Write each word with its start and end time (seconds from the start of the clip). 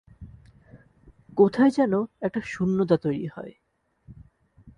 কোথায় 1.37 1.71
যেন 1.71 1.93
একটা 2.21 2.41
শূন্যতা 2.43 2.97
তৈরি 2.97 3.27
হয়। 3.27 3.53